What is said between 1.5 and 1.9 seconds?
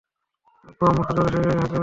ধাক্কা দেয়।